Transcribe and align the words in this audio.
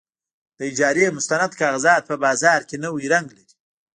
د 0.57 0.59
اجارې 0.71 1.05
مستند 1.17 1.51
کاغذات 1.61 2.03
په 2.09 2.15
بازار 2.23 2.59
کې 2.69 2.77
نوی 2.85 3.05
رنګ 3.13 3.27
لري. 3.37 3.53